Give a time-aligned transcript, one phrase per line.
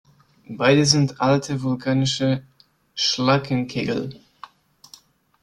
[0.49, 2.41] Beide sind alte vulkanische
[2.95, 4.19] Schlackenkegel.